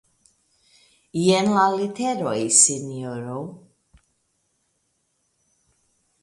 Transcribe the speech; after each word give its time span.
Jen 1.25 1.49
la 1.57 1.65
leteroj, 1.73 2.33
sinjoro 2.61 3.37